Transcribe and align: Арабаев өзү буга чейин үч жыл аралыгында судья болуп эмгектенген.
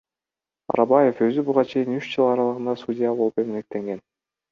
Арабаев 0.75 1.19
өзү 1.25 1.43
буга 1.49 1.63
чейин 1.73 1.97
үч 1.99 2.07
жыл 2.13 2.25
аралыгында 2.29 2.73
судья 2.85 3.13
болуп 3.21 3.43
эмгектенген. 3.45 4.01